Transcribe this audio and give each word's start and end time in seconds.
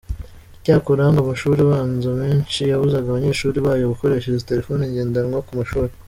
Icyakora 0.57 1.03
ngo 1.11 1.19
amashuri 1.23 1.59
abanza 1.63 2.09
menshi 2.21 2.59
yabuzaga 2.71 3.07
abanyeshuri 3.09 3.57
bayo 3.65 3.85
gukoresha 3.93 4.27
izi 4.29 4.47
telephone 4.49 4.81
njyendanwa 4.85 5.39
ku 5.47 5.51
mashuri. 5.59 5.91